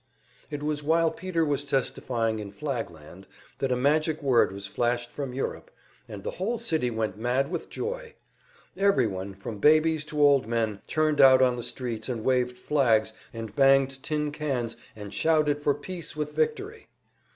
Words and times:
It 0.49 0.63
was 0.63 0.81
while 0.81 1.11
Peter 1.11 1.45
was 1.45 1.63
testifying 1.63 2.39
in 2.39 2.51
Flagland 2.51 3.27
that 3.59 3.71
a 3.71 3.75
magic 3.75 4.23
word 4.23 4.51
was 4.51 4.65
flashed 4.65 5.11
from 5.11 5.31
Europe, 5.31 5.69
and 6.09 6.23
the 6.23 6.31
whole 6.31 6.57
city 6.57 6.89
went 6.89 7.19
mad 7.19 7.51
with 7.51 7.69
joy. 7.69 8.15
Everyone, 8.75 9.35
from 9.35 9.59
babies 9.59 10.03
to 10.05 10.19
old 10.19 10.47
men, 10.47 10.81
turned 10.87 11.21
out 11.21 11.43
on 11.43 11.55
the 11.55 11.61
streets 11.61 12.09
and 12.09 12.23
waved 12.23 12.57
flags 12.57 13.13
and 13.31 13.55
banged 13.55 14.01
tin 14.01 14.31
cans 14.31 14.75
and 14.95 15.13
shouted 15.13 15.61
for 15.61 15.75
peace 15.75 16.15
with 16.15 16.31
victory. 16.33 16.87